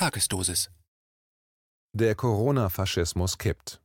Tagesdosis. 0.00 0.70
Der 1.92 2.14
Corona-Faschismus 2.14 3.36
kippt. 3.36 3.82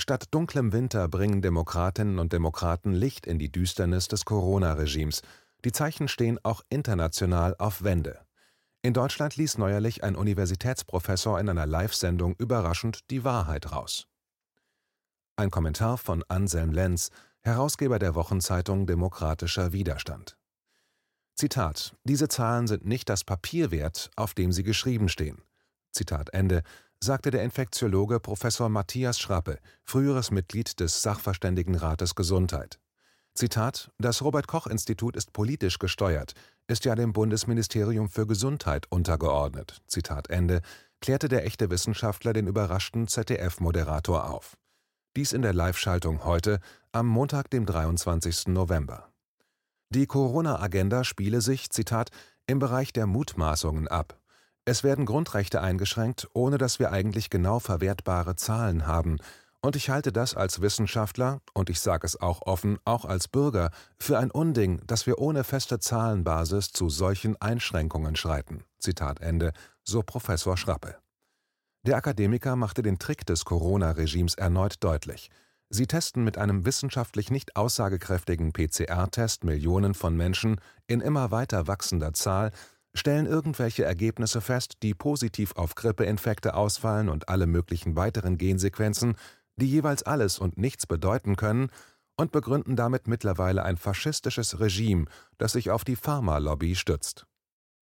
Statt 0.00 0.26
dunklem 0.30 0.72
Winter 0.72 1.08
bringen 1.08 1.42
Demokratinnen 1.42 2.20
und 2.20 2.32
Demokraten 2.32 2.92
Licht 2.92 3.26
in 3.26 3.40
die 3.40 3.50
Düsternis 3.50 4.06
des 4.06 4.24
Corona-Regimes. 4.24 5.22
Die 5.64 5.72
Zeichen 5.72 6.06
stehen 6.06 6.38
auch 6.44 6.62
international 6.68 7.56
auf 7.58 7.82
Wende. 7.82 8.20
In 8.82 8.94
Deutschland 8.94 9.34
ließ 9.34 9.58
neuerlich 9.58 10.04
ein 10.04 10.14
Universitätsprofessor 10.14 11.40
in 11.40 11.48
einer 11.48 11.66
Live-Sendung 11.66 12.36
überraschend 12.38 13.10
die 13.10 13.24
Wahrheit 13.24 13.72
raus. 13.72 14.06
Ein 15.34 15.50
Kommentar 15.50 15.98
von 15.98 16.22
Anselm 16.28 16.70
Lenz, 16.70 17.10
Herausgeber 17.40 17.98
der 17.98 18.14
Wochenzeitung 18.14 18.86
Demokratischer 18.86 19.72
Widerstand. 19.72 20.36
Zitat: 21.40 21.94
Diese 22.04 22.28
Zahlen 22.28 22.66
sind 22.66 22.84
nicht 22.84 23.08
das 23.08 23.24
Papier 23.24 23.70
wert, 23.70 24.10
auf 24.14 24.34
dem 24.34 24.52
sie 24.52 24.62
geschrieben 24.62 25.08
stehen. 25.08 25.40
Zitat 25.90 26.34
Ende, 26.34 26.62
sagte 27.02 27.30
der 27.30 27.42
Infektiologe 27.44 28.20
Professor 28.20 28.68
Matthias 28.68 29.18
Schrappe, 29.18 29.58
früheres 29.82 30.30
Mitglied 30.30 30.78
des 30.80 31.00
Sachverständigenrates 31.00 32.14
Gesundheit. 32.14 32.78
Zitat: 33.32 33.90
Das 33.96 34.20
Robert-Koch-Institut 34.20 35.16
ist 35.16 35.32
politisch 35.32 35.78
gesteuert, 35.78 36.34
ist 36.66 36.84
ja 36.84 36.94
dem 36.94 37.14
Bundesministerium 37.14 38.10
für 38.10 38.26
Gesundheit 38.26 38.84
untergeordnet. 38.90 39.80
Zitat 39.86 40.28
Ende, 40.28 40.60
klärte 41.00 41.28
der 41.28 41.46
echte 41.46 41.70
Wissenschaftler 41.70 42.34
den 42.34 42.48
überraschten 42.48 43.08
ZDF-Moderator 43.08 44.28
auf. 44.28 44.58
Dies 45.16 45.32
in 45.32 45.40
der 45.40 45.54
Live-Schaltung 45.54 46.22
heute, 46.26 46.60
am 46.92 47.06
Montag, 47.06 47.48
dem 47.48 47.64
23. 47.64 48.48
November. 48.48 49.09
Die 49.92 50.06
Corona-Agenda 50.06 51.02
spiele 51.02 51.40
sich, 51.40 51.68
Zitat, 51.70 52.10
im 52.46 52.60
Bereich 52.60 52.92
der 52.92 53.06
Mutmaßungen 53.06 53.88
ab. 53.88 54.20
Es 54.64 54.84
werden 54.84 55.04
Grundrechte 55.04 55.60
eingeschränkt, 55.60 56.28
ohne 56.32 56.58
dass 56.58 56.78
wir 56.78 56.92
eigentlich 56.92 57.28
genau 57.28 57.58
verwertbare 57.58 58.36
Zahlen 58.36 58.86
haben. 58.86 59.16
Und 59.60 59.74
ich 59.74 59.90
halte 59.90 60.12
das 60.12 60.36
als 60.36 60.60
Wissenschaftler, 60.60 61.40
und 61.54 61.70
ich 61.70 61.80
sage 61.80 62.06
es 62.06 62.20
auch 62.20 62.42
offen, 62.42 62.78
auch 62.84 63.04
als 63.04 63.26
Bürger, 63.26 63.70
für 63.98 64.16
ein 64.16 64.30
Unding, 64.30 64.80
dass 64.86 65.08
wir 65.08 65.18
ohne 65.18 65.42
feste 65.42 65.80
Zahlenbasis 65.80 66.70
zu 66.70 66.88
solchen 66.88 67.34
Einschränkungen 67.40 68.14
schreiten. 68.14 68.62
Zitat 68.78 69.20
Ende, 69.20 69.52
so 69.82 70.04
Professor 70.04 70.56
Schrappe. 70.56 70.98
Der 71.84 71.96
Akademiker 71.96 72.54
machte 72.54 72.82
den 72.82 73.00
Trick 73.00 73.26
des 73.26 73.44
Corona-Regimes 73.44 74.36
erneut 74.36 74.76
deutlich. 74.84 75.30
Sie 75.72 75.86
testen 75.86 76.24
mit 76.24 76.36
einem 76.36 76.66
wissenschaftlich 76.66 77.30
nicht 77.30 77.54
aussagekräftigen 77.54 78.52
PCR-Test 78.52 79.44
Millionen 79.44 79.94
von 79.94 80.16
Menschen 80.16 80.60
in 80.88 81.00
immer 81.00 81.30
weiter 81.30 81.68
wachsender 81.68 82.12
Zahl, 82.12 82.50
stellen 82.92 83.26
irgendwelche 83.26 83.84
Ergebnisse 83.84 84.40
fest, 84.40 84.78
die 84.82 84.94
positiv 84.94 85.52
auf 85.54 85.76
Grippeinfekte 85.76 86.54
ausfallen 86.54 87.08
und 87.08 87.28
alle 87.28 87.46
möglichen 87.46 87.94
weiteren 87.94 88.36
Gensequenzen, 88.36 89.14
die 89.54 89.70
jeweils 89.70 90.02
alles 90.02 90.40
und 90.40 90.58
nichts 90.58 90.88
bedeuten 90.88 91.36
können, 91.36 91.70
und 92.16 92.32
begründen 92.32 92.74
damit 92.74 93.06
mittlerweile 93.06 93.62
ein 93.62 93.76
faschistisches 93.78 94.58
Regime, 94.58 95.06
das 95.38 95.52
sich 95.52 95.70
auf 95.70 95.84
die 95.84 95.96
Pharmalobby 95.96 96.74
stützt 96.74 97.26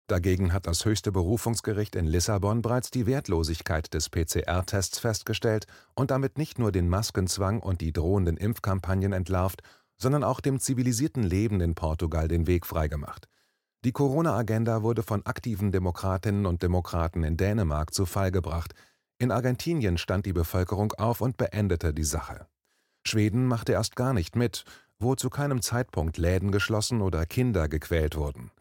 Dagegen 0.08 0.54
hat 0.54 0.68
das 0.68 0.86
höchste 0.86 1.12
Berufungsgericht 1.12 1.94
in 1.98 2.06
Lissabon 2.06 2.62
bereits 2.62 2.92
die 2.92 3.06
Wertlosigkeit 3.06 3.94
des 3.94 4.10
PCR-Tests 4.10 5.00
festgestellt 5.00 5.68
und 5.96 6.12
damit 6.12 6.38
nicht 6.38 6.60
nur 6.60 6.72
den 6.72 6.88
Maskenzwang 6.88 7.60
und 7.60 7.82
die 7.82 7.92
drohenden 7.92 8.38
Impfkampagnen 8.38 9.12
entlarvt, 9.12 9.64
sondern 9.98 10.24
auch 10.24 10.40
dem 10.40 10.62
zivilisierten 10.62 11.24
Leben 11.24 11.60
in 11.60 11.76
Portugal 11.76 12.30
den 12.30 12.48
Weg 12.48 12.66
freigemacht. 12.66 13.28
Die 13.84 13.92
Corona-Agenda 13.92 14.82
wurde 14.82 15.04
von 15.04 15.26
aktiven 15.26 15.74
Demokratinnen 15.74 16.46
und 16.46 16.64
Demokraten 16.64 17.24
in 17.24 17.36
Dänemark 17.36 17.94
zu 17.94 18.06
Fall 18.06 18.32
gebracht. 18.32 18.74
In 19.18 19.30
Argentinien 19.30 19.98
stand 19.98 20.26
die 20.26 20.34
Bevölkerung 20.34 20.94
auf 20.94 21.20
und 21.20 21.36
beendete 21.36 21.94
die 21.94 22.06
Sache. 22.06 22.48
Schweden 23.06 23.46
machte 23.46 23.74
erst 23.74 23.98
gar 23.98 24.14
nicht 24.14 24.38
mit, 24.38 24.64
wo 25.00 25.16
zu 25.16 25.30
keinem 25.30 25.62
Zeitpunkt 25.62 26.18
Läden 26.18 26.52
geschlossen 26.52 27.02
oder 27.02 27.26
Kinder 27.26 27.68
gequält 27.68 28.16
wurden. 28.16 28.52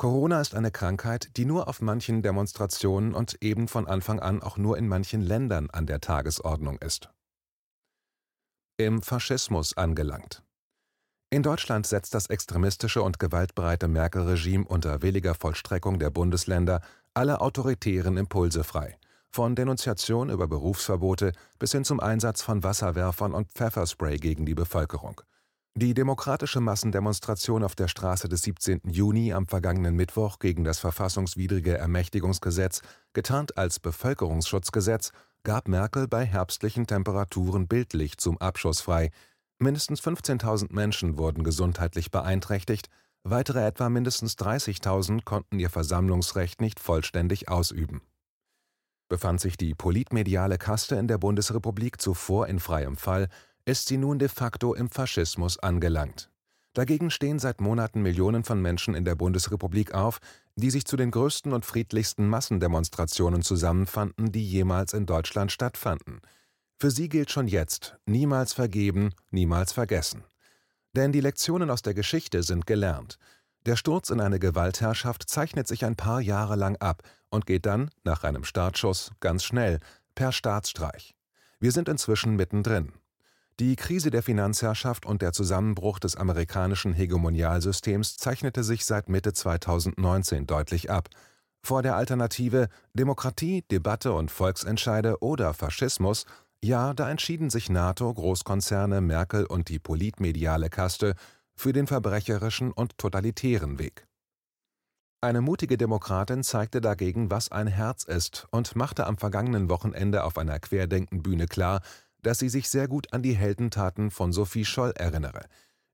Corona 0.00 0.40
ist 0.40 0.54
eine 0.54 0.70
Krankheit, 0.70 1.36
die 1.36 1.44
nur 1.44 1.68
auf 1.68 1.82
manchen 1.82 2.22
Demonstrationen 2.22 3.12
und 3.12 3.36
eben 3.42 3.68
von 3.68 3.86
Anfang 3.86 4.18
an 4.18 4.42
auch 4.42 4.56
nur 4.56 4.78
in 4.78 4.88
manchen 4.88 5.20
Ländern 5.20 5.68
an 5.68 5.84
der 5.84 6.00
Tagesordnung 6.00 6.78
ist. 6.78 7.10
Im 8.78 9.02
Faschismus 9.02 9.76
angelangt. 9.76 10.42
In 11.28 11.42
Deutschland 11.42 11.86
setzt 11.86 12.14
das 12.14 12.30
extremistische 12.30 13.02
und 13.02 13.18
gewaltbereite 13.18 13.88
Merkel-Regime 13.88 14.64
unter 14.64 15.02
williger 15.02 15.34
Vollstreckung 15.34 15.98
der 15.98 16.08
Bundesländer 16.08 16.80
alle 17.12 17.42
autoritären 17.42 18.16
Impulse 18.16 18.64
frei, 18.64 18.96
von 19.28 19.54
Denunziation 19.54 20.30
über 20.30 20.48
Berufsverbote 20.48 21.32
bis 21.58 21.72
hin 21.72 21.84
zum 21.84 22.00
Einsatz 22.00 22.40
von 22.40 22.62
Wasserwerfern 22.62 23.34
und 23.34 23.52
Pfefferspray 23.52 24.16
gegen 24.16 24.46
die 24.46 24.54
Bevölkerung. 24.54 25.20
Die 25.76 25.94
demokratische 25.94 26.60
Massendemonstration 26.60 27.62
auf 27.62 27.76
der 27.76 27.86
Straße 27.86 28.28
des 28.28 28.42
17. 28.42 28.80
Juni 28.90 29.32
am 29.32 29.46
vergangenen 29.46 29.94
Mittwoch 29.94 30.40
gegen 30.40 30.64
das 30.64 30.80
verfassungswidrige 30.80 31.78
Ermächtigungsgesetz, 31.78 32.82
getarnt 33.12 33.56
als 33.56 33.78
Bevölkerungsschutzgesetz, 33.78 35.12
gab 35.44 35.68
Merkel 35.68 36.08
bei 36.08 36.26
herbstlichen 36.26 36.88
Temperaturen 36.88 37.68
bildlich 37.68 38.18
zum 38.18 38.36
Abschuss 38.38 38.80
frei. 38.80 39.10
Mindestens 39.60 40.02
15.000 40.02 40.72
Menschen 40.72 41.18
wurden 41.18 41.44
gesundheitlich 41.44 42.10
beeinträchtigt, 42.10 42.88
weitere 43.22 43.64
etwa 43.64 43.88
mindestens 43.88 44.36
30.000 44.38 45.24
konnten 45.24 45.60
ihr 45.60 45.70
Versammlungsrecht 45.70 46.60
nicht 46.60 46.80
vollständig 46.80 47.48
ausüben. 47.48 48.02
Befand 49.08 49.40
sich 49.40 49.56
die 49.56 49.74
politmediale 49.74 50.58
Kaste 50.58 50.96
in 50.96 51.08
der 51.08 51.18
Bundesrepublik 51.18 52.00
zuvor 52.00 52.48
in 52.48 52.58
freiem 52.58 52.96
Fall, 52.96 53.28
ist 53.70 53.86
sie 53.86 53.98
nun 53.98 54.18
de 54.18 54.28
facto 54.28 54.74
im 54.74 54.90
Faschismus 54.90 55.56
angelangt. 55.60 56.28
Dagegen 56.72 57.08
stehen 57.08 57.38
seit 57.38 57.60
Monaten 57.60 58.02
Millionen 58.02 58.42
von 58.42 58.60
Menschen 58.60 58.96
in 58.96 59.04
der 59.04 59.14
Bundesrepublik 59.14 59.94
auf, 59.94 60.18
die 60.56 60.70
sich 60.70 60.84
zu 60.84 60.96
den 60.96 61.12
größten 61.12 61.52
und 61.52 61.64
friedlichsten 61.64 62.28
Massendemonstrationen 62.28 63.42
zusammenfanden, 63.42 64.32
die 64.32 64.44
jemals 64.44 64.92
in 64.92 65.06
Deutschland 65.06 65.52
stattfanden. 65.52 66.20
Für 66.78 66.90
sie 66.90 67.08
gilt 67.08 67.30
schon 67.30 67.46
jetzt 67.46 67.96
niemals 68.06 68.52
vergeben, 68.54 69.14
niemals 69.30 69.72
vergessen. 69.72 70.24
Denn 70.96 71.12
die 71.12 71.20
Lektionen 71.20 71.70
aus 71.70 71.82
der 71.82 71.94
Geschichte 71.94 72.42
sind 72.42 72.66
gelernt. 72.66 73.18
Der 73.66 73.76
Sturz 73.76 74.10
in 74.10 74.20
eine 74.20 74.40
Gewaltherrschaft 74.40 75.28
zeichnet 75.28 75.68
sich 75.68 75.84
ein 75.84 75.94
paar 75.94 76.20
Jahre 76.20 76.56
lang 76.56 76.74
ab 76.76 77.04
und 77.28 77.46
geht 77.46 77.66
dann, 77.66 77.90
nach 78.02 78.24
einem 78.24 78.42
Startschuss, 78.42 79.12
ganz 79.20 79.44
schnell, 79.44 79.78
per 80.16 80.32
Staatsstreich. 80.32 81.14
Wir 81.60 81.70
sind 81.70 81.88
inzwischen 81.88 82.34
mittendrin. 82.34 82.92
Die 83.60 83.76
Krise 83.76 84.10
der 84.10 84.22
Finanzherrschaft 84.22 85.04
und 85.04 85.20
der 85.20 85.34
Zusammenbruch 85.34 85.98
des 85.98 86.16
amerikanischen 86.16 86.94
Hegemonialsystems 86.94 88.16
zeichnete 88.16 88.64
sich 88.64 88.86
seit 88.86 89.10
Mitte 89.10 89.34
2019 89.34 90.46
deutlich 90.46 90.90
ab. 90.90 91.10
Vor 91.62 91.82
der 91.82 91.94
Alternative 91.94 92.68
Demokratie, 92.94 93.62
Debatte 93.70 94.14
und 94.14 94.30
Volksentscheide 94.30 95.20
oder 95.20 95.52
Faschismus, 95.52 96.24
ja, 96.64 96.94
da 96.94 97.10
entschieden 97.10 97.50
sich 97.50 97.68
NATO, 97.68 98.14
Großkonzerne, 98.14 99.02
Merkel 99.02 99.44
und 99.44 99.68
die 99.68 99.78
politmediale 99.78 100.70
Kaste 100.70 101.14
für 101.54 101.74
den 101.74 101.86
verbrecherischen 101.86 102.72
und 102.72 102.96
totalitären 102.96 103.78
Weg. 103.78 104.06
Eine 105.20 105.42
mutige 105.42 105.76
Demokratin 105.76 106.42
zeigte 106.44 106.80
dagegen, 106.80 107.30
was 107.30 107.52
ein 107.52 107.66
Herz 107.66 108.04
ist 108.04 108.46
und 108.52 108.74
machte 108.74 109.06
am 109.06 109.18
vergangenen 109.18 109.68
Wochenende 109.68 110.24
auf 110.24 110.38
einer 110.38 110.58
Querdenkenbühne 110.58 111.44
klar, 111.44 111.82
dass 112.22 112.38
sie 112.38 112.48
sich 112.48 112.68
sehr 112.68 112.88
gut 112.88 113.12
an 113.12 113.22
die 113.22 113.34
Heldentaten 113.34 114.10
von 114.10 114.32
Sophie 114.32 114.64
Scholl 114.64 114.92
erinnere. 114.96 115.46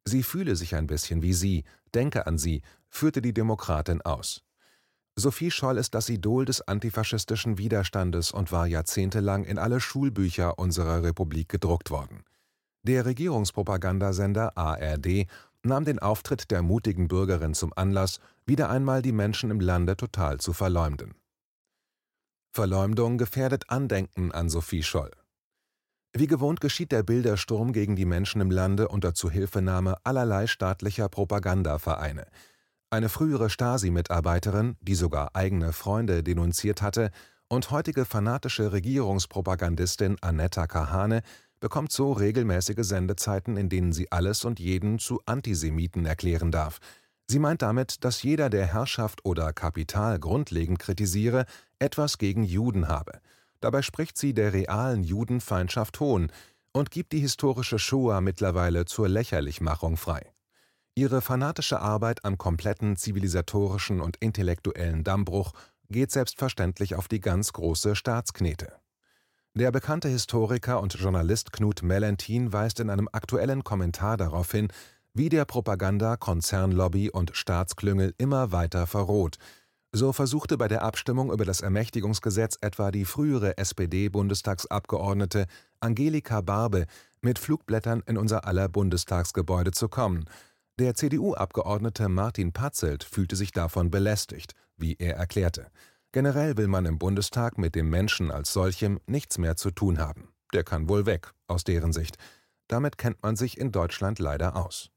Sie 0.05 0.23
fühle 0.23 0.57
sich 0.57 0.75
ein 0.75 0.87
bisschen 0.87 1.23
wie 1.23 1.33
sie, 1.33 1.65
denke 1.95 2.27
an 2.27 2.39
sie, 2.39 2.63
führte 2.89 3.21
die 3.23 3.35
Demokratin 3.35 4.03
aus. 4.03 4.43
Sophie 5.17 5.51
Scholl 5.51 5.79
ist 5.79 5.95
das 5.95 6.09
Idol 6.11 6.45
des 6.45 6.61
antifaschistischen 6.61 7.57
Widerstandes 7.57 8.33
und 8.33 8.53
war 8.53 8.67
jahrzehntelang 8.67 9.45
in 9.45 9.59
alle 9.59 9.81
Schulbücher 9.81 10.59
unserer 10.59 11.03
Republik 11.03 11.49
gedruckt 11.49 11.91
worden. 11.91 12.23
Der 12.83 13.07
Regierungspropagandasender 13.07 14.57
ARD 14.57 15.27
nahm 15.63 15.85
den 15.85 15.99
Auftritt 15.99 16.51
der 16.51 16.63
mutigen 16.63 17.09
Bürgerin 17.09 17.55
zum 17.55 17.73
Anlass, 17.75 18.21
wieder 18.45 18.71
einmal 18.71 19.03
die 19.03 19.13
Menschen 19.13 19.51
im 19.51 19.59
Lande 19.59 19.97
total 19.97 20.39
zu 20.39 20.53
verleumden. 20.53 21.15
Verleumdung 22.53 23.19
gefährdet 23.19 23.69
Andenken 23.69 24.33
an 24.33 24.49
Sophie 24.49 24.83
Scholl. 24.83 25.11
Wie 26.19 26.27
gewohnt 26.27 26.63
geschieht 26.63 26.93
der 26.93 27.03
Bildersturm 27.03 27.75
gegen 27.75 27.95
die 27.95 28.07
Menschen 28.07 28.41
im 28.41 28.51
Lande 28.51 28.89
unter 28.89 29.13
Zuhilfenahme 29.13 29.97
allerlei 30.03 30.47
staatlicher 30.47 31.11
Propagandavereine. 31.11 32.25
Eine 32.89 33.11
frühere 33.11 33.51
Stasi-Mitarbeiterin, 33.51 34.77
die 34.81 34.95
sogar 34.95 35.37
eigene 35.37 35.75
Freunde 35.75 36.23
denunziert 36.23 36.81
hatte, 36.81 37.11
und 37.49 37.71
heutige 37.71 38.07
fanatische 38.07 38.73
Regierungspropagandistin 38.73 40.17
Annetta 40.23 40.67
Kahane 40.67 41.21
bekommt 41.61 41.93
so 41.93 42.13
regelmäßige 42.13 42.87
Sendezeiten, 42.87 43.59
in 43.59 43.69
denen 43.69 43.93
sie 43.93 44.11
alles 44.11 44.47
und 44.47 44.59
jeden 44.59 44.99
zu 44.99 45.21
Antisemiten 45.27 46.07
erklären 46.07 46.51
darf. 46.51 46.79
Sie 47.27 47.39
meint 47.39 47.61
damit, 47.61 48.05
dass 48.05 48.23
jeder, 48.23 48.49
der 48.49 48.65
Herrschaft 48.65 49.23
oder 49.27 49.53
Kapital 49.53 50.19
grundlegend 50.19 50.79
kritisiere, 50.79 51.45
etwas 51.79 52.17
gegen 52.17 52.43
Juden 52.43 52.89
habe. 52.89 53.21
Dabei 53.67 53.83
spricht 53.83 54.17
sie 54.17 54.33
der 54.33 54.53
realen 54.53 55.03
Judenfeindschaft 55.03 55.99
Hohn 55.99 56.31
und 56.73 56.93
gibt 56.93 57.11
die 57.11 57.19
historische 57.19 57.81
Shoah 57.81 58.21
mittlerweile 58.21 58.85
zur 58.85 59.09
Lächerlichmachung 59.09 59.97
frei. 59.97 60.33
Ihre 60.95 61.21
fanatische 61.21 61.81
Arbeit 61.81 62.25
am 62.25 62.39
kompletten 62.39 62.97
zivilisatorischen 62.97 64.01
und 64.01 64.19
intellektuellen 64.19 65.03
Dammbruch 65.03 65.51
geht 65.89 66.13
selbstverständlich 66.13 66.95
auf 66.95 67.09
die 67.09 67.19
ganz 67.19 67.53
große 67.55 67.97
Staatsknete. 67.97 68.73
Der 69.55 69.73
bekannte 69.73 70.07
Historiker 70.07 70.81
und 70.81 70.95
Journalist 70.95 71.51
Knut 71.51 71.83
Mellentin 71.83 72.53
weist 72.53 72.79
in 72.79 72.89
einem 72.89 73.09
aktuellen 73.11 73.65
Kommentar 73.65 74.17
darauf 74.17 74.53
hin, 74.53 74.69
wie 75.13 75.29
der 75.29 75.45
Propaganda, 75.45 76.17
Konzernlobby 76.17 77.11
und 77.11 77.37
Staatsklüngel 77.37 78.15
immer 78.17 78.53
weiter 78.53 78.87
verroht. 78.87 79.39
So 79.97 80.13
versuchte 80.13 80.59
bei 80.59 80.69
der 80.69 80.83
Abstimmung 80.83 81.33
über 81.33 81.47
das 81.47 81.63
Ermächtigungsgesetz 81.63 82.59
etwa 82.61 82.91
die 82.91 83.07
frühere 83.07 83.57
SPD-Bundestagsabgeordnete 83.57 85.47
Angelika 85.81 86.43
Barbe 86.43 86.85
mit 87.23 87.39
Flugblättern 87.39 88.03
in 88.05 88.19
unser 88.19 88.45
aller 88.47 88.69
Bundestagsgebäude 88.69 89.71
zu 89.71 89.89
kommen. 89.89 90.27
Der 90.79 90.95
CDU-Abgeordnete 90.97 92.11
Martin 92.11 92.53
Patzelt 92.53 93.05
fühlte 93.05 93.37
sich 93.37 93.53
davon 93.53 93.91
belästigt, 93.91 94.53
wie 94.77 94.97
er 94.99 95.17
erklärte. 95.17 95.69
Generell 96.13 96.59
will 96.59 96.69
man 96.69 96.85
im 96.85 96.99
Bundestag 96.99 97.57
mit 97.57 97.75
dem 97.75 97.89
Menschen 97.89 98.31
als 98.31 98.53
solchem 98.53 99.01
nichts 99.07 99.39
mehr 99.39 99.57
zu 99.57 99.71
tun 99.71 99.99
haben. 99.99 100.29
Der 100.53 100.63
kann 100.63 100.91
wohl 100.91 101.07
weg, 101.07 101.33
aus 101.47 101.65
deren 101.65 101.95
Sicht. 101.95 102.19
Damit 102.69 102.99
kennt 102.99 103.23
man 103.23 103.37
sich 103.37 103.57
in 103.57 103.73
Deutschland 103.73 104.19
leider 104.19 104.57
aus. 104.57 104.91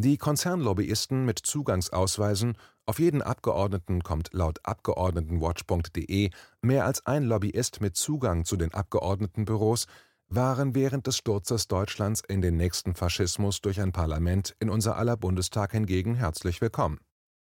Die 0.00 0.16
Konzernlobbyisten 0.16 1.24
mit 1.24 1.40
Zugangsausweisen, 1.40 2.56
auf 2.86 3.00
jeden 3.00 3.20
Abgeordneten 3.20 4.04
kommt 4.04 4.32
laut 4.32 4.60
Abgeordnetenwatch.de 4.62 6.30
mehr 6.62 6.84
als 6.84 7.04
ein 7.04 7.24
Lobbyist 7.24 7.80
mit 7.80 7.96
Zugang 7.96 8.44
zu 8.44 8.56
den 8.56 8.72
Abgeordnetenbüros, 8.72 9.86
waren 10.28 10.76
während 10.76 11.08
des 11.08 11.16
Sturzes 11.16 11.66
Deutschlands 11.66 12.22
in 12.28 12.40
den 12.40 12.56
nächsten 12.56 12.94
Faschismus 12.94 13.60
durch 13.60 13.80
ein 13.80 13.90
Parlament 13.90 14.54
in 14.60 14.70
unser 14.70 14.96
aller 14.96 15.16
Bundestag 15.16 15.72
hingegen 15.72 16.14
herzlich 16.14 16.60
willkommen. 16.60 17.00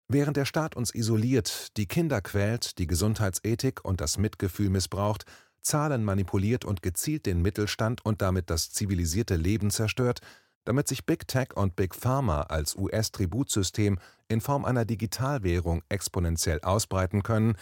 Während 0.08 0.38
der 0.38 0.46
Staat 0.46 0.76
uns 0.76 0.94
isoliert, 0.94 1.76
die 1.76 1.88
Kinder 1.88 2.22
quält, 2.22 2.78
die 2.78 2.86
Gesundheitsethik 2.86 3.84
und 3.84 4.00
das 4.00 4.20
Mitgefühl 4.20 4.70
missbraucht, 4.70 5.26
Zahlen 5.64 6.04
manipuliert 6.04 6.66
und 6.66 6.84
gezielt 6.84 7.26
den 7.26 7.42
Mittelstand 7.42 8.06
und 8.06 8.22
damit 8.22 8.52
das 8.52 8.70
zivilisierte 8.70 9.38
Leben 9.38 9.72
zerstört, 9.72 10.20
damit 10.66 10.88
sich 10.88 11.06
Big 11.06 11.28
Tech 11.28 11.56
und 11.56 11.76
Big 11.76 11.96
Pharma 11.96 12.42
als 12.44 12.76
US-Tributsystem 12.76 14.00
in 14.28 14.42
Form 14.42 14.66
einer 14.66 14.86
Digitalwährung 14.86 15.84
exponentiell 15.90 16.62
ausbreiten 16.62 17.24
können, 17.24 17.56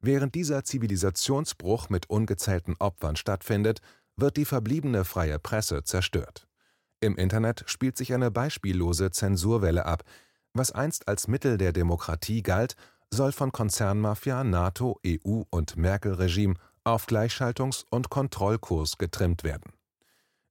während 0.00 0.34
dieser 0.34 0.64
Zivilisationsbruch 0.64 1.88
mit 1.88 2.08
ungezählten 2.08 2.76
Opfern 2.78 3.16
stattfindet, 3.16 3.80
wird 4.16 4.36
die 4.36 4.44
verbliebene 4.44 5.04
freie 5.04 5.38
Presse 5.38 5.84
zerstört. 5.84 6.46
Im 7.00 7.16
Internet 7.16 7.64
spielt 7.66 7.96
sich 7.96 8.14
eine 8.14 8.30
beispiellose 8.30 9.10
Zensurwelle 9.10 9.84
ab. 9.84 10.02
Was 10.54 10.72
einst 10.72 11.08
als 11.08 11.28
Mittel 11.28 11.58
der 11.58 11.72
Demokratie 11.72 12.42
galt, 12.42 12.76
soll 13.10 13.32
von 13.32 13.52
Konzernmafia, 13.52 14.42
NATO, 14.42 14.98
EU 15.06 15.42
und 15.50 15.76
Merkel-Regime 15.76 16.54
auf 16.84 17.06
Gleichschaltungs- 17.06 17.84
und 17.90 18.08
Kontrollkurs 18.08 18.96
getrimmt 18.96 19.44
werden 19.44 19.75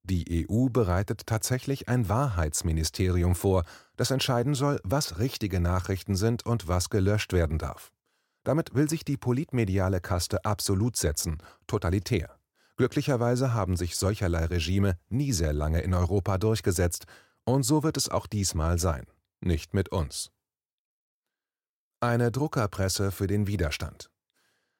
die 0.09 0.47
EU 0.49 0.69
bereitet 0.69 1.25
tatsächlich 1.25 1.89
ein 1.89 2.07
Wahrheitsministerium 2.09 3.35
vor, 3.35 3.63
das 3.97 4.11
entscheiden 4.11 4.53
soll, 4.53 4.79
was 4.83 5.19
richtige 5.19 5.59
Nachrichten 5.59 6.15
sind 6.15 6.45
und 6.45 6.67
was 6.67 6.89
gelöscht 6.89 7.33
werden 7.33 7.57
darf. 7.57 7.91
Damit 8.43 8.75
will 8.75 8.89
sich 8.89 9.03
die 9.03 9.17
politmediale 9.17 10.01
Kaste 10.01 10.45
absolut 10.45 10.95
setzen, 10.97 11.39
totalitär. 11.67 12.37
Glücklicherweise 12.77 13.53
haben 13.53 13.77
sich 13.77 13.95
solcherlei 13.95 14.45
Regime 14.45 14.97
nie 15.09 15.31
sehr 15.31 15.53
lange 15.53 15.81
in 15.81 15.93
Europa 15.93 16.37
durchgesetzt, 16.37 17.05
und 17.43 17.63
so 17.63 17.83
wird 17.83 17.97
es 17.97 18.09
auch 18.09 18.27
diesmal 18.27 18.79
sein. 18.79 19.05
Nicht 19.39 19.73
mit 19.73 19.89
uns. 19.89 20.31
Eine 21.99 22.31
Druckerpresse 22.31 23.11
für 23.11 23.27
den 23.27 23.47
Widerstand. 23.47 24.09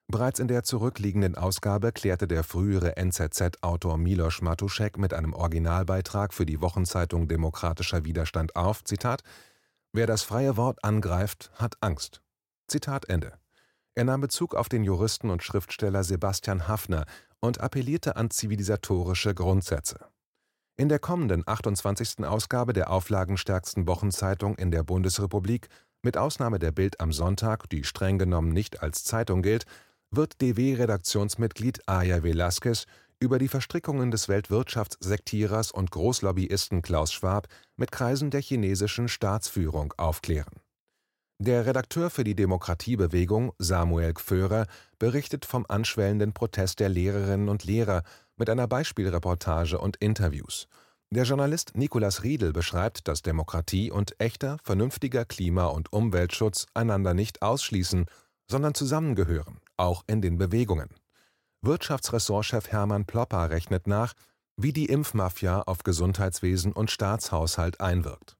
Bereits 0.08 0.40
in 0.40 0.48
der 0.48 0.64
zurückliegenden 0.64 1.36
Ausgabe 1.36 1.92
klärte 1.92 2.28
der 2.28 2.44
frühere 2.44 2.96
NZZ-Autor 2.96 3.98
Miloš 3.98 4.42
Matuschek 4.42 4.98
mit 4.98 5.14
einem 5.14 5.34
Originalbeitrag 5.34 6.34
für 6.34 6.46
die 6.46 6.62
Wochenzeitung 6.62 7.28
Demokratischer 7.28 8.06
Widerstand 8.06 8.56
auf: 8.56 8.84
Zitat, 8.84 9.24
Wer 9.94 10.06
das 10.06 10.22
freie 10.22 10.58
Wort 10.58 10.84
angreift, 10.84 11.52
hat 11.56 11.78
Angst. 11.82 12.22
Zitat 12.68 13.10
Ende. 13.10 13.34
Er 13.96 14.04
nahm 14.04 14.22
Bezug 14.22 14.54
auf 14.54 14.70
den 14.70 14.84
Juristen 14.84 15.30
und 15.30 15.42
Schriftsteller 15.42 16.04
Sebastian 16.04 16.68
Haffner 16.68 17.06
und 17.40 17.60
appellierte 17.60 18.16
an 18.16 18.30
zivilisatorische 18.30 19.34
Grundsätze. 19.34 20.00
In 20.78 20.90
der 20.90 21.00
kommenden 21.00 21.44
28. 21.46 22.26
Ausgabe 22.26 22.74
der 22.74 22.92
auflagenstärksten 22.92 23.88
Wochenzeitung 23.88 24.56
in 24.56 24.70
der 24.70 24.84
Bundesrepublik, 24.84 25.70
mit 26.04 26.18
Ausnahme 26.18 26.60
der 26.60 26.72
Bild 26.72 27.00
am 27.00 27.12
Sonntag, 27.12 27.70
die 27.70 27.84
streng 27.84 28.20
genommen 28.20 28.50
nicht 28.50 28.84
als 28.84 29.04
Zeitung 29.04 29.42
gilt, 29.42 29.66
wird 30.16 30.42
DW-Redaktionsmitglied 30.42 31.88
Aya 31.88 32.24
Velasquez 32.24 32.86
über 33.20 33.40
die 33.40 33.48
Verstrickungen 33.48 34.12
des 34.12 34.30
Weltwirtschaftssektierers 34.30 35.72
und 35.72 35.92
Großlobbyisten 35.92 36.82
Klaus 36.82 37.14
Schwab 37.14 37.48
mit 37.76 37.92
Kreisen 37.92 38.30
der 38.30 38.42
chinesischen 38.42 39.08
Staatsführung 39.08 39.94
aufklären. 39.98 40.54
Der 41.40 41.66
Redakteur 41.66 42.10
für 42.10 42.24
die 42.24 42.36
Demokratiebewegung, 42.36 43.52
Samuel 43.58 44.14
Gförer, 44.14 44.68
berichtet 45.00 45.46
vom 45.46 45.66
anschwellenden 45.68 46.34
Protest 46.34 46.80
der 46.80 46.90
Lehrerinnen 46.90 47.50
und 47.50 47.66
Lehrer 47.66 48.04
mit 48.38 48.50
einer 48.50 48.68
Beispielreportage 48.68 49.78
und 49.80 49.98
Interviews. 49.98 50.68
Der 51.10 51.24
Journalist 51.24 51.76
Nicolas 51.76 52.24
Riedel 52.24 52.54
beschreibt, 52.54 53.08
dass 53.08 53.22
Demokratie 53.22 53.92
und 53.92 54.20
echter, 54.20 54.58
vernünftiger 54.64 55.26
Klima- 55.26 55.68
und 55.68 55.92
Umweltschutz 55.92 56.68
einander 56.74 57.14
nicht 57.14 57.42
ausschließen, 57.42 58.06
sondern 58.50 58.74
zusammengehören 58.74 59.60
auch 59.78 60.04
in 60.08 60.22
den 60.22 60.38
Bewegungen. 60.38 60.90
Wirtschaftsressortchef 61.62 62.72
Hermann 62.72 63.06
Plopper 63.06 63.50
rechnet 63.50 63.88
nach, 63.88 64.14
wie 64.58 64.72
die 64.72 64.86
Impfmafia 64.86 65.64
auf 65.64 65.84
Gesundheitswesen 65.84 66.72
und 66.72 66.92
Staatshaushalt 66.92 67.82
einwirkt. 67.82 68.38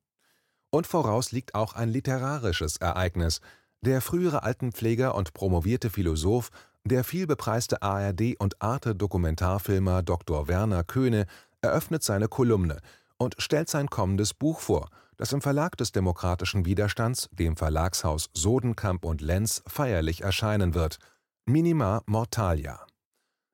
Und 0.70 0.88
voraus 0.88 1.32
liegt 1.32 1.56
auch 1.56 1.74
ein 1.74 1.90
literarisches 1.90 2.78
Ereignis. 2.78 3.42
Der 3.82 4.02
frühere 4.02 4.44
Altenpfleger 4.44 5.16
und 5.16 5.34
promovierte 5.34 5.90
Philosoph, 5.90 6.50
der 6.84 7.04
vielbepreiste 7.04 7.82
ARD- 7.82 8.38
und 8.38 8.62
Arte-Dokumentarfilmer 8.62 10.04
Dr. 10.04 10.48
Werner 10.48 10.84
Köhne 10.84 11.26
eröffnet 11.62 12.04
seine 12.04 12.28
Kolumne 12.28 12.78
und 13.18 13.36
stellt 13.40 13.70
sein 13.70 13.90
kommendes 13.90 14.34
Buch 14.34 14.60
vor, 14.60 14.90
das 15.18 15.34
im 15.34 15.42
Verlag 15.42 15.78
des 15.78 15.92
demokratischen 15.92 16.66
Widerstands, 16.66 17.30
dem 17.32 17.56
Verlagshaus 17.58 18.30
Sodenkamp 18.34 19.06
und 19.06 19.22
Lenz, 19.22 19.64
feierlich 19.68 20.22
erscheinen 20.22 20.74
wird– 20.76 21.00
Minima 21.48 22.02
Mortalia. 22.08 22.88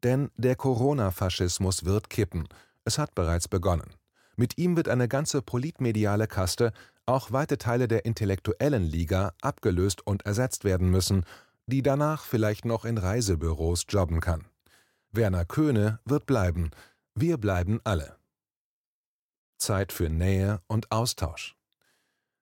Denn 0.02 0.32
der 0.38 0.56
Corona-Faschismus 0.56 1.84
wird 1.84 2.10
kippen. 2.10 2.48
Es 2.86 2.98
hat 2.98 3.14
bereits 3.16 3.50
begonnen. 3.50 3.96
Mit 4.38 4.58
ihm 4.58 4.78
wird 4.78 4.88
eine 4.88 5.10
ganze 5.10 5.42
politmediale 5.42 6.28
Kaste, 6.28 6.72
auch 7.06 7.34
weite 7.34 7.58
Teile 7.58 7.90
der 7.90 8.06
intellektuellen 8.06 8.84
Liga, 8.84 9.34
abgelöst 9.42 10.08
und 10.08 10.26
ersetzt 10.26 10.64
werden 10.64 10.90
müssen, 10.90 11.26
die 11.68 11.82
danach 11.82 12.24
vielleicht 12.24 12.64
noch 12.64 12.86
in 12.86 12.98
Reisebüros 12.98 13.84
jobben 13.90 14.22
kann. 14.22 14.46
Werner 15.12 15.44
Köhne 15.44 16.00
wird 16.06 16.26
bleiben. 16.26 16.72
Wir 17.14 17.38
bleiben 17.38 17.82
alle. 17.84 18.16
Zeit 19.58 19.92
für 19.92 20.08
Nähe 20.10 20.62
und 20.68 20.94
Austausch. 20.94 21.58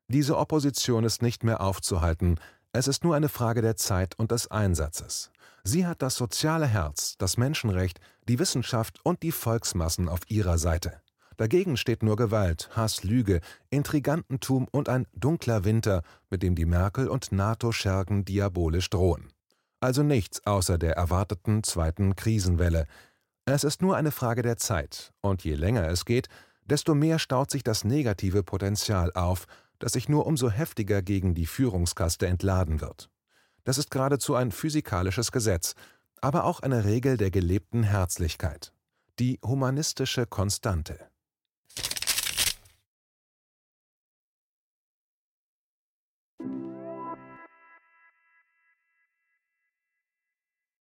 Diese 0.10 0.38
Opposition 0.38 1.03
ist 1.03 1.24
nicht 1.24 1.44
mehr 1.44 1.62
aufzuhalten, 1.62 2.39
es 2.72 2.88
ist 2.88 3.04
nur 3.04 3.16
eine 3.16 3.30
Frage 3.30 3.62
der 3.62 3.76
Zeit 3.76 4.18
und 4.18 4.32
des 4.32 4.50
Einsatzes. 4.52 5.32
Sie 5.64 5.86
hat 5.86 6.02
das 6.02 6.16
soziale 6.16 6.68
Herz, 6.68 7.16
das 7.18 7.38
Menschenrecht, 7.38 8.00
die 8.28 8.40
Wissenschaft 8.40 9.00
und 9.04 9.24
die 9.24 9.32
Volksmassen 9.32 10.08
auf 10.08 10.22
ihrer 10.28 10.58
Seite. 10.58 11.02
Dagegen 11.38 11.78
steht 11.78 12.04
nur 12.04 12.16
Gewalt, 12.16 12.70
Hass, 12.74 13.04
Lüge, 13.04 13.40
Intrigantentum 13.70 14.68
und 14.72 14.90
ein 14.90 15.08
dunkler 15.14 15.64
Winter, 15.64 16.04
mit 16.30 16.44
dem 16.44 16.54
die 16.54 16.66
Merkel 16.66 17.08
und 17.08 17.32
NATO-Schergen 17.32 18.26
diabolisch 18.26 18.90
drohen. 18.90 19.32
Also 19.80 20.04
nichts 20.04 20.46
außer 20.46 20.78
der 20.78 20.98
erwarteten 20.98 21.64
zweiten 21.64 22.16
Krisenwelle. 22.16 22.86
Es 23.46 23.64
ist 23.64 23.82
nur 23.82 23.96
eine 23.96 24.12
Frage 24.12 24.42
der 24.42 24.58
Zeit, 24.58 25.14
und 25.22 25.44
je 25.44 25.56
länger 25.56 25.88
es 25.88 26.04
geht, 26.04 26.28
desto 26.66 26.94
mehr 26.94 27.20
staut 27.20 27.50
sich 27.50 27.64
das 27.64 27.84
negative 27.84 28.44
Potenzial 28.44 29.12
auf, 29.14 29.48
das 29.79 29.93
sich 29.93 30.09
nur 30.09 30.25
umso 30.25 30.50
heftiger 30.50 31.01
gegen 31.01 31.33
die 31.33 31.45
Führungskaste 31.45 32.27
entladen 32.27 32.81
wird. 32.81 33.09
Das 33.63 33.77
ist 33.77 33.91
geradezu 33.91 34.36
ein 34.36 34.51
physikalisches 34.51 35.31
Gesetz, 35.31 35.75
aber 36.21 36.43
auch 36.43 36.59
eine 36.59 36.86
Regel 36.86 37.17
der 37.17 37.31
gelebten 37.31 37.83
Herzlichkeit, 37.83 38.74
die 39.19 39.39
humanistische 39.43 40.25
Konstante 40.25 41.09